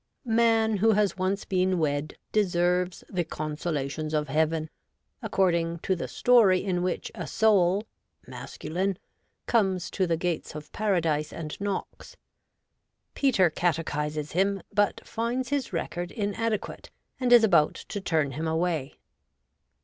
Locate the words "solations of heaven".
3.55-4.67